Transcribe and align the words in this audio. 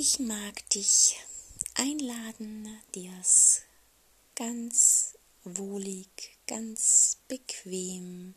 Ich 0.00 0.20
mag 0.20 0.70
dich 0.70 1.18
einladen, 1.74 2.80
dir 2.94 3.12
es 3.20 3.62
ganz 4.36 5.18
wohlig, 5.42 6.38
ganz 6.46 7.16
bequem, 7.26 8.36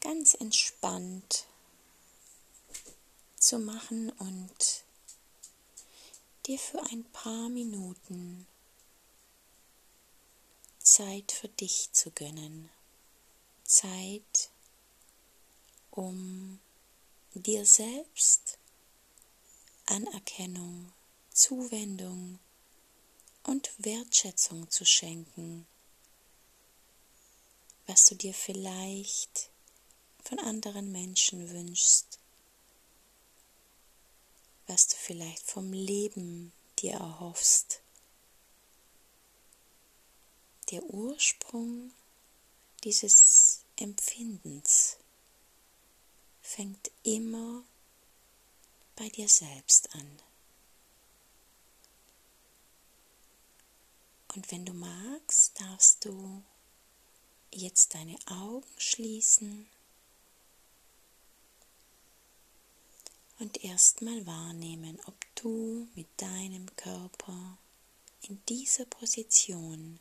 ganz 0.00 0.32
entspannt 0.32 1.44
zu 3.38 3.58
machen 3.58 4.08
und 4.12 4.84
dir 6.46 6.58
für 6.58 6.82
ein 6.84 7.04
paar 7.12 7.50
Minuten 7.50 8.46
Zeit 10.78 11.32
für 11.32 11.48
dich 11.48 11.90
zu 11.92 12.10
gönnen. 12.12 12.70
Zeit, 13.64 14.48
um 15.90 16.60
dir 17.34 17.66
selbst 17.66 18.56
Anerkennung, 19.92 20.90
Zuwendung 21.34 22.38
und 23.42 23.70
Wertschätzung 23.76 24.70
zu 24.70 24.86
schenken, 24.86 25.66
was 27.86 28.06
du 28.06 28.14
dir 28.14 28.32
vielleicht 28.32 29.50
von 30.24 30.38
anderen 30.38 30.92
Menschen 30.92 31.50
wünschst, 31.50 32.18
was 34.66 34.88
du 34.88 34.96
vielleicht 34.96 35.42
vom 35.42 35.74
Leben 35.74 36.54
dir 36.78 36.94
erhoffst. 36.94 37.82
Der 40.70 40.82
Ursprung 40.84 41.92
dieses 42.82 43.60
Empfindens 43.76 44.96
fängt 46.40 46.90
immer 47.02 47.62
bei 49.02 49.08
dir 49.08 49.28
selbst 49.28 49.92
an. 49.96 50.18
Und 54.32 54.48
wenn 54.52 54.64
du 54.64 54.72
magst, 54.72 55.60
darfst 55.60 56.04
du 56.04 56.44
jetzt 57.50 57.96
deine 57.96 58.16
Augen 58.26 58.64
schließen 58.78 59.66
und 63.40 63.64
erstmal 63.64 64.24
wahrnehmen, 64.24 65.00
ob 65.06 65.16
du 65.34 65.88
mit 65.96 66.06
deinem 66.18 66.66
Körper 66.76 67.58
in 68.20 68.40
dieser 68.46 68.84
Position 68.84 69.98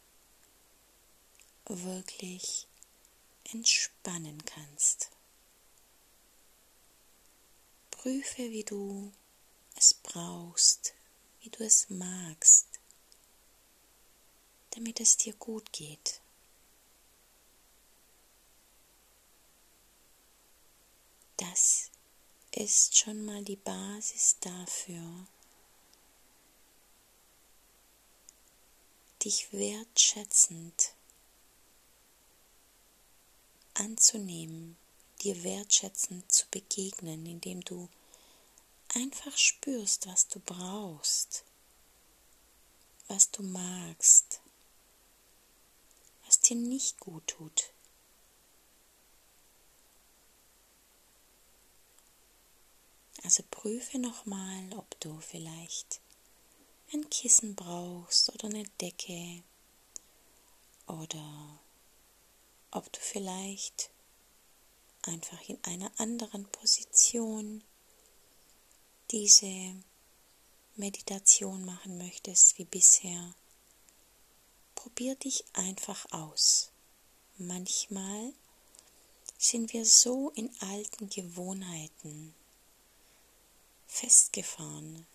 wirklich 1.66 2.68
entspannen 3.46 4.46
kannst. 4.46 4.71
Prüfe, 8.02 8.50
wie 8.50 8.64
du 8.64 9.12
es 9.76 9.94
brauchst, 9.94 10.96
wie 11.42 11.52
du 11.52 11.64
es 11.64 11.88
magst, 11.92 12.66
damit 14.72 15.00
es 15.00 15.18
dir 15.18 15.36
gut 15.36 15.72
geht. 15.72 16.20
Das 21.38 21.92
ist 22.56 22.98
schon 22.98 23.24
mal 23.24 23.44
die 23.44 23.58
Basis 23.58 24.36
dafür, 24.40 25.28
dich 29.24 29.54
wertschätzend 29.54 30.96
anzunehmen 33.76 34.76
dir 35.22 35.44
wertschätzend 35.44 36.32
zu 36.32 36.48
begegnen, 36.50 37.26
indem 37.26 37.62
du 37.62 37.90
einfach 38.96 39.38
spürst, 39.38 40.08
was 40.08 40.28
du 40.28 40.40
brauchst, 40.40 41.44
was 43.08 43.30
du 43.32 43.44
magst, 43.44 44.42
was 46.26 46.40
dir 46.40 46.56
nicht 46.56 47.00
gut 47.00 47.28
tut. 47.28 47.72
Also 53.24 53.44
prüfe 53.52 54.00
nochmal, 54.00 54.74
ob 54.74 55.00
du 55.00 55.20
vielleicht 55.20 56.02
ein 56.92 57.10
Kissen 57.10 57.56
brauchst 57.56 58.34
oder 58.34 58.46
eine 58.48 58.64
Decke 58.82 59.44
oder 60.88 61.60
ob 62.72 62.92
du 62.92 63.00
vielleicht 63.00 63.91
einfach 65.04 65.42
in 65.48 65.64
einer 65.64 65.92
anderen 65.98 66.46
Position 66.46 67.64
diese 69.12 69.76
Meditation 70.76 71.66
machen 71.66 71.98
möchtest 71.98 72.58
wie 72.58 72.66
bisher, 72.66 73.36
probier 74.76 75.16
dich 75.16 75.44
einfach 75.54 76.12
aus. 76.12 76.72
Manchmal 77.38 78.34
sind 79.38 79.74
wir 79.74 79.86
so 79.86 80.30
in 80.32 80.50
alten 80.62 81.10
Gewohnheiten 81.10 82.34
festgefahren, 83.88 85.06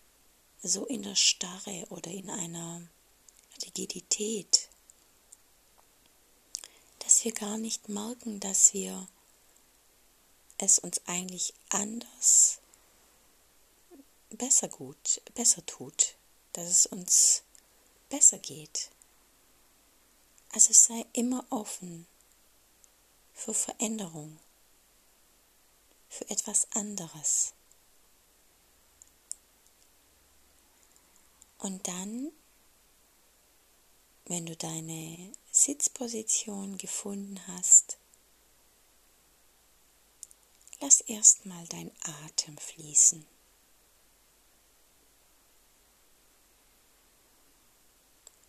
so 0.63 0.85
in 0.85 1.03
der 1.03 1.15
Starre 1.15 1.87
oder 1.91 2.11
in 2.11 2.29
einer 2.29 2.83
Rigidität, 3.65 4.69
dass 6.99 7.25
wir 7.25 7.33
gar 7.33 7.57
nicht 7.57 7.89
merken, 7.89 8.41
dass 8.41 8.75
wir 8.75 9.09
es 10.59 10.79
uns 10.79 11.01
eigentlich 11.07 11.55
anders 11.69 12.61
besser 14.31 14.69
gut, 14.69 15.21
besser 15.35 15.65
tut, 15.67 16.17
dass 16.53 16.69
es 16.69 16.87
uns 16.87 17.43
besser 18.09 18.39
geht. 18.39 18.91
Also 20.53 20.73
sei 20.73 21.05
immer 21.13 21.45
offen 21.51 22.07
für 23.35 23.55
Veränderung, 23.55 24.39
für 26.09 26.29
etwas 26.31 26.67
anderes. 26.73 27.53
Und 31.59 31.87
dann, 31.89 32.33
wenn 34.27 34.47
du 34.47 34.57
deine 34.57 35.33
Sitzposition 35.51 36.79
gefunden 36.79 37.41
hast, 37.47 37.96
Lass 40.81 41.01
erstmal 41.01 41.67
dein 41.69 41.91
Atem 42.25 42.57
fließen. 42.59 43.27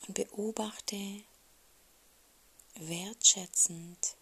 Und 0.08 0.14
beobachte 0.14 1.24
wertschätzend 2.76 4.16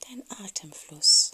dein 0.00 0.22
Atemfluss. 0.30 1.32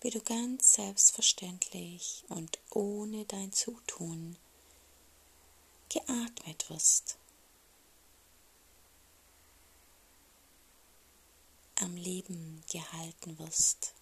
Wie 0.00 0.10
du 0.10 0.20
ganz 0.20 0.74
selbstverständlich 0.74 2.24
und 2.28 2.58
ohne 2.70 3.24
dein 3.24 3.52
Zutun 3.52 4.36
geatmet 5.88 6.68
wirst. 6.70 7.16
Am 11.86 11.94
Leben 11.94 12.64
gehalten 12.68 13.38
wirst. 13.38 13.94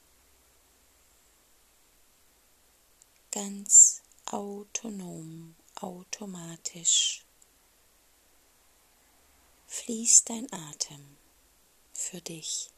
Ganz 3.31 4.01
autonom, 4.25 5.55
automatisch 5.75 7.27
fließt 9.67 10.31
dein 10.31 10.51
Atem 10.51 11.19
für 11.93 12.23
dich. 12.23 12.71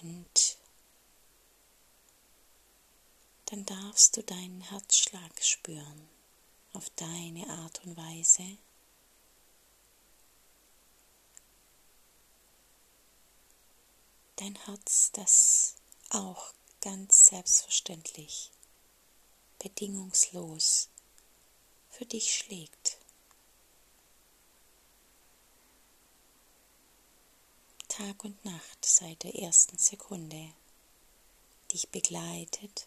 Und 0.00 0.56
dann 3.46 3.66
darfst 3.66 4.16
du 4.16 4.22
deinen 4.22 4.62
Herzschlag 4.62 5.44
spüren 5.44 6.19
auf 6.72 6.90
deine 6.90 7.48
Art 7.48 7.84
und 7.84 7.96
Weise. 7.96 8.58
Dein 14.36 14.56
Herz, 14.64 15.10
das 15.12 15.74
auch 16.10 16.52
ganz 16.80 17.26
selbstverständlich, 17.26 18.50
bedingungslos 19.58 20.88
für 21.90 22.06
dich 22.06 22.34
schlägt. 22.34 22.98
Tag 27.88 28.24
und 28.24 28.42
Nacht 28.44 28.84
seit 28.84 29.24
der 29.24 29.34
ersten 29.34 29.76
Sekunde 29.76 30.54
dich 31.72 31.90
begleitet, 31.90 32.86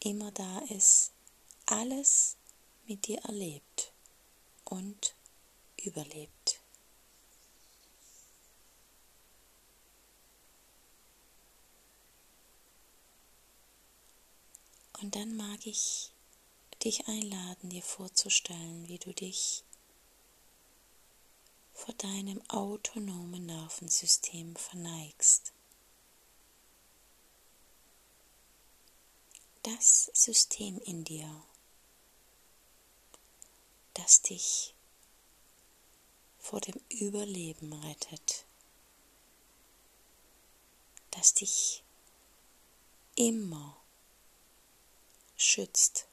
immer 0.00 0.30
da 0.30 0.60
ist, 0.68 1.10
alles 1.66 2.36
mit 2.86 3.06
dir 3.06 3.18
erlebt 3.20 3.92
und 4.64 5.14
überlebt. 5.76 6.60
Und 15.00 15.16
dann 15.16 15.36
mag 15.36 15.66
ich 15.66 16.12
dich 16.84 17.08
einladen, 17.08 17.70
dir 17.70 17.82
vorzustellen, 17.82 18.86
wie 18.86 18.98
du 18.98 19.12
dich 19.12 19.64
vor 21.72 21.94
deinem 21.94 22.40
autonomen 22.48 23.46
Nervensystem 23.46 24.54
verneigst. 24.54 25.52
Das 29.64 30.10
System 30.14 30.78
in 30.78 31.02
dir, 31.02 31.42
das 33.94 34.22
dich 34.22 34.74
vor 36.38 36.60
dem 36.60 36.80
Überleben 36.88 37.72
rettet, 37.72 38.44
das 41.10 41.34
dich 41.34 41.82
immer 43.14 43.76
schützt, 45.36 46.06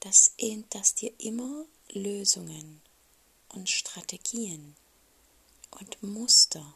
dass, 0.00 0.32
dass 0.70 0.94
dir 0.94 1.12
immer 1.18 1.64
Lösungen 1.90 2.80
und 3.48 3.68
Strategien 3.68 4.76
und 5.70 6.02
Muster 6.02 6.74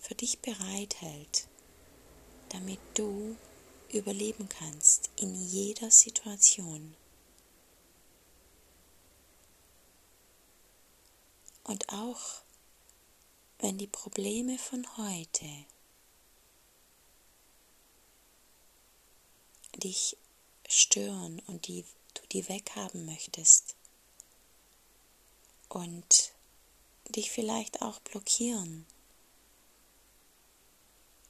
für 0.00 0.14
dich 0.14 0.38
bereithält, 0.40 1.48
damit 2.48 2.80
du 2.94 3.36
überleben 3.92 4.48
kannst 4.48 5.10
in 5.16 5.34
jeder 5.34 5.90
Situation. 5.90 6.96
Und 11.70 11.88
auch 11.90 12.42
wenn 13.60 13.78
die 13.78 13.86
Probleme 13.86 14.58
von 14.58 14.84
heute 14.96 15.46
dich 19.76 20.16
stören 20.68 21.38
und 21.46 21.68
die 21.68 21.84
du 22.14 22.26
die 22.32 22.48
weghaben 22.48 23.06
möchtest 23.06 23.76
und 25.68 26.32
dich 27.04 27.30
vielleicht 27.30 27.82
auch 27.82 28.00
blockieren 28.00 28.84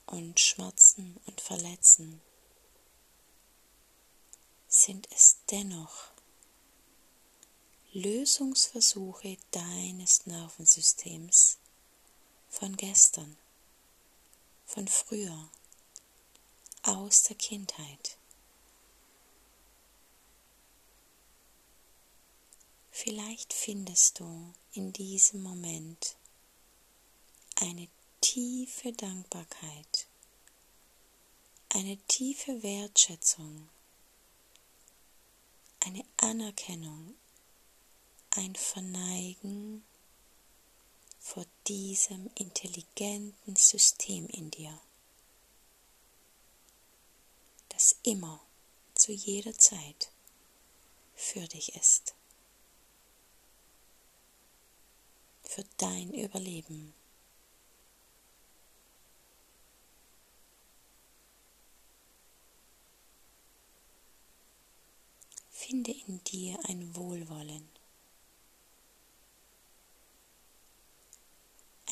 und 0.07 0.41
schmerzen 0.41 1.21
und 1.27 1.43
verletzen, 1.43 2.23
sind 4.69 5.07
es 5.13 5.37
dennoch 5.51 6.09
Lösungsversuche 7.93 9.37
deines 9.51 10.25
Nervensystems 10.25 11.59
von 12.49 12.77
gestern, 12.77 13.37
von 14.65 14.87
früher, 14.87 15.51
aus 16.83 17.25
der 17.25 17.35
Kindheit. 17.35 18.17
Vielleicht 22.93 23.53
findest 23.53 24.21
du 24.21 24.55
in 24.73 24.93
diesem 24.93 25.43
Moment 25.43 26.15
eine 27.57 27.89
tiefe 28.21 28.93
Dankbarkeit, 28.93 30.07
eine 31.71 31.97
tiefe 32.07 32.63
Wertschätzung, 32.63 33.69
eine 35.81 36.05
Anerkennung, 36.19 37.17
ein 38.31 38.55
Verneigen 38.55 39.85
vor 41.19 41.45
diesem 41.67 42.31
intelligenten 42.35 43.57
System 43.57 44.27
in 44.29 44.51
dir, 44.51 44.79
das 47.69 47.97
immer 48.03 48.41
zu 48.95 49.13
jeder 49.13 49.57
Zeit 49.59 50.11
für 51.15 51.47
dich 51.47 51.75
ist. 51.75 52.15
für 55.51 55.65
dein 55.79 56.15
Überleben. 56.15 56.95
Finde 65.51 65.91
in 65.91 66.23
dir 66.23 66.57
ein 66.69 66.95
Wohlwollen, 66.95 67.69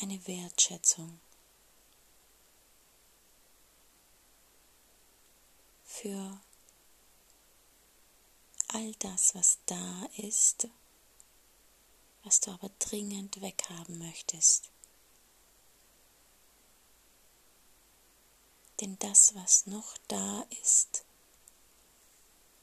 eine 0.01 0.25
Wertschätzung 0.27 1.19
für 5.85 6.39
all 8.69 8.93
das, 8.95 9.35
was 9.35 9.59
da 9.65 10.05
ist 10.17 10.67
was 12.23 12.41
du 12.41 12.51
aber 12.51 12.69
dringend 12.79 13.41
weghaben 13.41 13.97
möchtest. 13.97 14.69
Denn 18.81 18.97
das, 18.99 19.35
was 19.35 19.65
noch 19.65 19.97
da 20.07 20.45
ist 20.61 21.03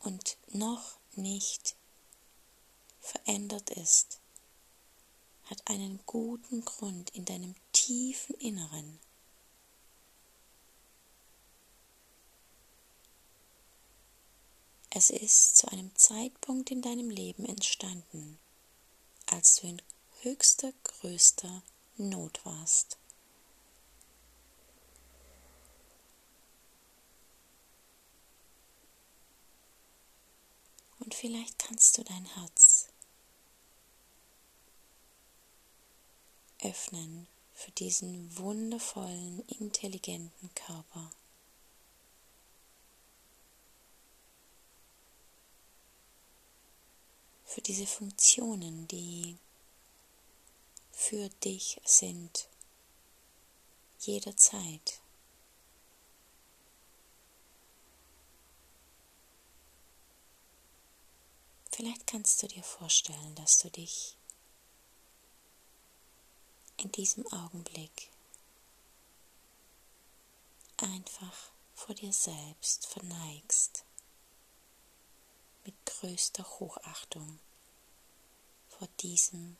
und 0.00 0.36
noch 0.48 0.98
nicht 1.14 1.74
verändert 3.00 3.70
ist, 3.70 4.20
hat 5.46 5.66
einen 5.66 6.00
guten 6.06 6.64
Grund 6.64 7.10
in 7.10 7.24
deinem 7.24 7.54
tiefen 7.72 8.34
Inneren. 8.36 8.98
Es 14.90 15.10
ist 15.10 15.58
zu 15.58 15.68
einem 15.68 15.94
Zeitpunkt 15.94 16.70
in 16.70 16.80
deinem 16.80 17.10
Leben 17.10 17.44
entstanden, 17.44 18.38
als 19.26 19.56
du 19.56 19.66
in 19.68 19.82
höchster, 20.22 20.72
größter 20.84 21.62
Not 21.98 22.40
warst. 22.44 22.96
Und 30.98 31.14
vielleicht 31.14 31.58
kannst 31.58 31.98
du 31.98 32.02
dein 32.02 32.24
Herz 32.24 32.65
öffnen 36.68 37.26
für 37.54 37.70
diesen 37.72 38.36
wundervollen, 38.36 39.42
intelligenten 39.48 40.50
Körper. 40.54 41.10
für 47.56 47.62
diese 47.62 47.86
Funktionen, 47.86 48.86
die 48.86 49.38
für 50.92 51.30
dich 51.42 51.80
sind, 51.86 52.50
jederzeit. 54.00 55.00
Vielleicht 61.72 62.06
kannst 62.06 62.42
du 62.42 62.48
dir 62.48 62.62
vorstellen, 62.62 63.34
dass 63.36 63.56
du 63.56 63.70
dich 63.70 64.18
in 66.76 66.92
diesem 66.92 67.26
Augenblick 67.32 68.10
einfach 70.76 71.50
vor 71.74 71.94
dir 71.94 72.12
selbst 72.12 72.86
verneigst 72.86 73.84
mit 75.64 75.74
größter 75.86 76.44
Hochachtung 76.44 77.38
vor 78.68 78.88
diesem 79.00 79.56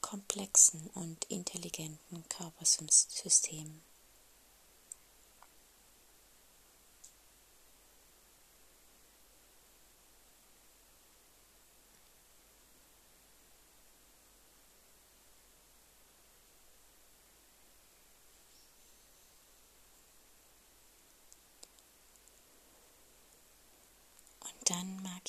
komplexen 0.00 0.88
und 0.94 1.24
intelligenten 1.24 2.28
Körpersystem. 2.28 3.82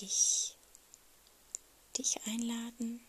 dich, 0.02 0.58
dich 1.98 2.20
einladen, 2.26 3.06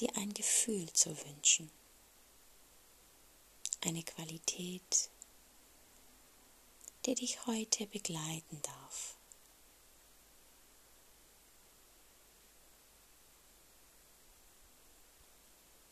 dir 0.00 0.14
ein 0.16 0.34
Gefühl 0.34 0.92
zu 0.92 1.16
wünschen, 1.24 1.70
eine 3.80 4.02
Qualität, 4.02 5.10
die 7.06 7.14
dich 7.14 7.46
heute 7.46 7.86
begleiten 7.86 8.60
darf. 8.62 9.16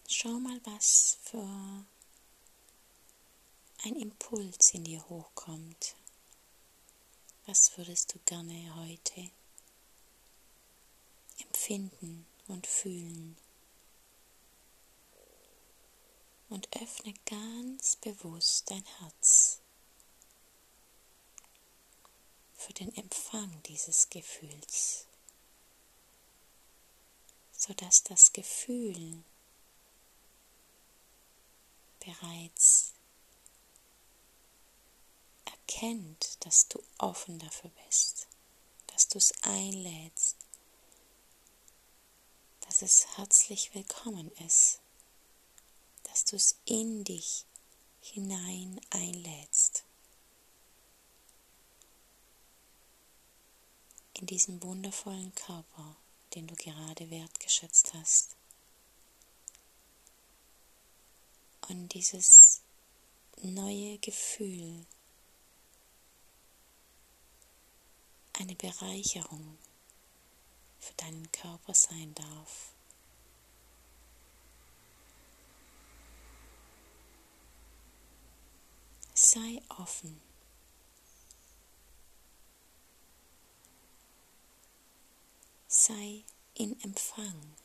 Schau 0.09 0.39
mal, 0.41 0.61
was 0.65 1.19
für 1.23 1.87
ein 3.85 3.97
Impuls 3.97 4.75
in 4.75 4.85
dir 4.85 5.09
hochkommt, 5.09 5.97
was 7.47 7.77
würdest 7.77 8.15
du 8.15 8.19
gerne 8.27 8.75
heute 8.77 9.31
empfinden 11.39 12.27
und 12.49 12.67
fühlen? 12.67 13.37
Und 16.49 16.69
öffne 16.83 17.15
ganz 17.27 17.97
bewusst 17.97 18.71
dein 18.71 18.85
Herz 18.99 19.61
für 22.55 22.73
den 22.75 22.95
Empfang 22.97 23.63
dieses 23.63 24.11
Gefühls, 24.11 25.07
sodass 27.53 28.03
das 28.03 28.33
Gefühl 28.33 29.23
bereits 32.01 32.93
erkennt, 35.71 36.45
dass 36.45 36.69
du 36.69 36.83
offen 36.99 37.39
dafür 37.39 37.71
bist, 37.87 38.27
dass 38.89 39.09
du 39.09 39.19
es 39.19 39.33
einlädst, 39.43 40.37
dass 42.63 42.83
es 42.83 43.17
herzlich 43.17 43.75
willkommen 43.75 44.31
ist, 44.47 44.81
dass 46.05 46.25
du 46.25 46.37
es 46.37 46.57
in 46.65 47.05
dich 47.05 47.45
hinein 48.01 48.81
einlädst. 48.91 49.85
In 54.15 54.27
diesen 54.27 54.63
wundervollen 54.63 55.35
Körper, 55.35 55.97
den 56.35 56.47
du 56.47 56.55
gerade 56.57 57.11
wertgeschätzt 57.11 57.95
hast. 57.95 58.37
Und 61.69 61.95
dieses 61.95 62.61
neue 63.43 63.99
Gefühl 63.99 64.85
eine 68.41 68.55
Bereicherung 68.55 69.59
für 70.79 70.95
deinen 70.95 71.31
Körper 71.31 71.75
sein 71.75 72.15
darf. 72.15 72.73
Sei 79.13 79.61
offen. 79.69 80.23
Sei 85.69 86.25
in 86.55 86.81
Empfang. 86.81 87.57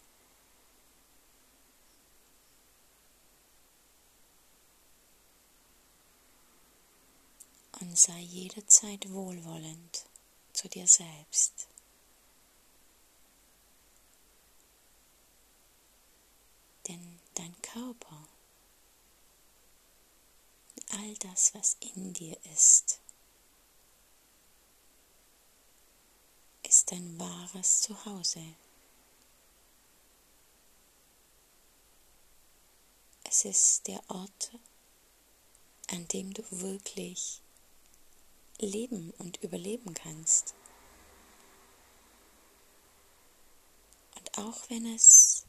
Und 7.79 7.97
sei 7.97 8.19
jederzeit 8.19 9.09
wohlwollend 9.09 10.05
zu 10.55 10.69
dir 10.69 10.87
selbst. 10.87 11.67
Denn 16.87 17.19
dein 17.33 17.55
Körper, 17.61 18.27
all 20.91 21.15
das, 21.15 21.53
was 21.53 21.77
in 21.79 22.13
dir 22.13 22.37
ist, 22.53 22.99
ist 26.63 26.91
dein 26.91 27.19
wahres 27.19 27.81
Zuhause. 27.81 28.43
Es 33.23 33.45
ist 33.45 33.87
der 33.87 34.01
Ort, 34.09 34.51
an 35.89 36.07
dem 36.07 36.33
du 36.33 36.43
wirklich 36.49 37.41
leben 38.59 39.11
und 39.17 39.41
überleben 39.43 39.93
kannst. 39.93 40.55
Und 44.17 44.37
auch 44.37 44.69
wenn 44.69 44.85
es 44.93 45.45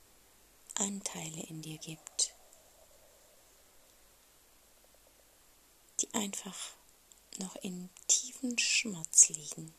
Anteile 0.75 1.43
in 1.45 1.63
dir 1.63 1.79
gibt, 1.79 2.35
die 6.01 6.13
einfach 6.15 6.77
noch 7.39 7.57
in 7.57 7.89
tiefen 8.07 8.59
Schmerz 8.59 9.29
liegen, 9.29 9.75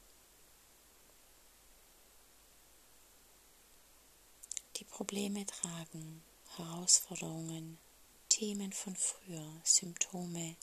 die 4.78 4.86
Probleme 4.86 5.46
tragen, 5.46 6.24
Herausforderungen, 6.56 7.78
Themen 8.30 8.72
von 8.72 8.96
früher, 8.96 9.62
Symptome, 9.64 10.56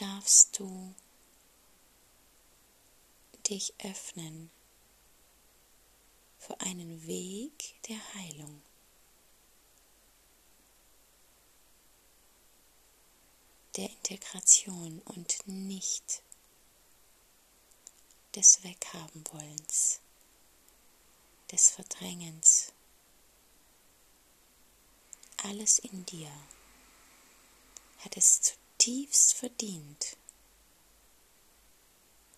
darfst 0.00 0.58
du 0.58 0.94
dich 3.48 3.74
öffnen 3.84 4.50
für 6.38 6.60
einen 6.60 7.06
Weg 7.06 7.80
der 7.88 8.14
Heilung. 8.14 8.62
der 13.76 13.88
Integration 13.88 15.00
und 15.04 15.46
nicht 15.46 16.22
des 18.34 18.62
Weghabenwollens, 18.62 20.00
des 21.50 21.70
Verdrängens. 21.70 22.72
Alles 25.38 25.78
in 25.78 26.04
dir 26.06 26.30
hat 27.98 28.16
es 28.16 28.42
zu 28.42 28.59
zutiefst 28.80 29.34
verdient, 29.34 30.16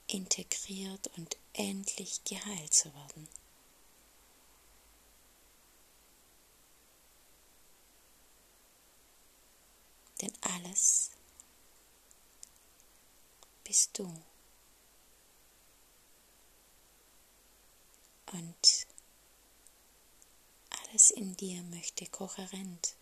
integriert 0.08 1.08
und 1.16 1.36
endlich 1.52 2.24
geheilt 2.24 2.74
zu 2.74 2.92
werden. 2.92 3.28
Denn 10.20 10.32
alles 10.40 11.10
bist 13.62 13.96
du. 13.98 14.04
Und 18.32 18.86
alles 20.70 21.12
in 21.12 21.36
dir 21.36 21.62
möchte 21.64 22.06
kohärent 22.06 22.96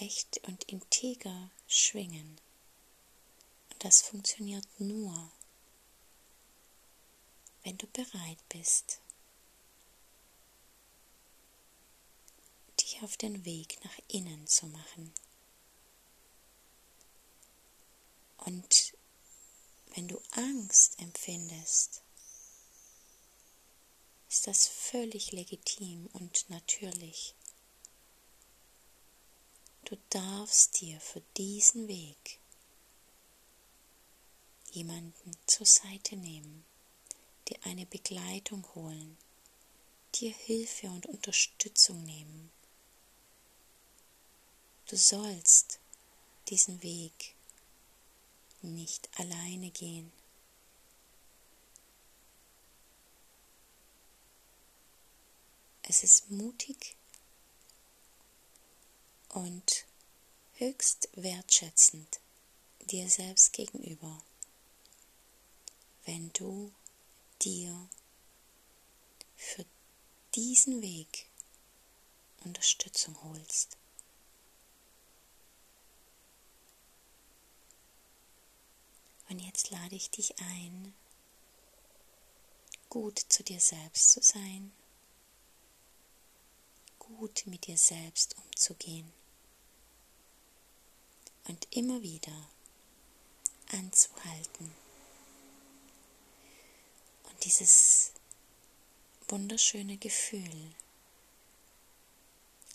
echt 0.00 0.38
und 0.46 0.64
integer 0.64 1.50
schwingen. 1.66 2.40
Und 3.70 3.84
das 3.84 4.02
funktioniert 4.02 4.66
nur, 4.78 5.30
wenn 7.64 7.78
du 7.78 7.86
bereit 7.88 8.38
bist, 8.48 9.00
dich 12.80 13.02
auf 13.02 13.16
den 13.16 13.44
Weg 13.44 13.82
nach 13.84 13.98
innen 14.08 14.46
zu 14.46 14.66
machen. 14.66 15.12
Und 18.38 18.94
wenn 19.94 20.08
du 20.08 20.20
Angst 20.32 21.00
empfindest, 21.00 22.02
ist 24.28 24.46
das 24.46 24.68
völlig 24.68 25.32
legitim 25.32 26.08
und 26.12 26.48
natürlich. 26.50 27.34
Du 29.86 29.96
darfst 30.10 30.80
dir 30.80 31.00
für 31.00 31.22
diesen 31.36 31.86
Weg 31.86 32.40
jemanden 34.72 35.30
zur 35.46 35.64
Seite 35.64 36.16
nehmen, 36.16 36.64
dir 37.46 37.56
eine 37.62 37.86
Begleitung 37.86 38.66
holen, 38.74 39.16
dir 40.16 40.32
Hilfe 40.32 40.88
und 40.88 41.06
Unterstützung 41.06 42.02
nehmen. 42.02 42.50
Du 44.88 44.96
sollst 44.96 45.78
diesen 46.48 46.82
Weg 46.82 47.36
nicht 48.62 49.08
alleine 49.20 49.70
gehen. 49.70 50.10
Es 55.82 56.02
ist 56.02 56.28
mutig 56.32 56.96
und 59.36 59.84
höchst 60.54 61.10
wertschätzend 61.12 62.20
dir 62.80 63.10
selbst 63.10 63.52
gegenüber, 63.52 64.22
wenn 66.06 66.32
du 66.32 66.72
dir 67.42 67.90
für 69.36 69.66
diesen 70.34 70.80
Weg 70.80 71.26
Unterstützung 72.44 73.22
holst. 73.24 73.76
Und 79.28 79.40
jetzt 79.40 79.68
lade 79.68 79.96
ich 79.96 80.08
dich 80.08 80.38
ein, 80.38 80.94
gut 82.88 83.18
zu 83.28 83.42
dir 83.42 83.60
selbst 83.60 84.12
zu 84.12 84.22
sein 84.22 84.72
gut 87.06 87.44
mit 87.46 87.66
dir 87.66 87.78
selbst 87.78 88.36
umzugehen 88.36 89.12
und 91.48 91.66
immer 91.70 92.02
wieder 92.02 92.48
anzuhalten 93.72 94.72
und 97.24 97.44
dieses 97.44 98.12
wunderschöne 99.28 99.96
Gefühl 99.96 100.74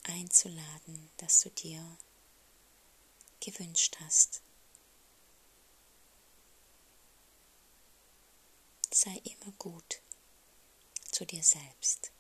einzuladen, 0.04 1.10
das 1.18 1.42
du 1.42 1.50
dir 1.50 1.98
gewünscht 3.40 3.98
hast. 4.00 4.42
Sei 8.94 9.22
immer 9.24 9.54
gut 9.58 10.02
zu 11.12 11.26
dir 11.26 11.44
selbst. 11.44 12.12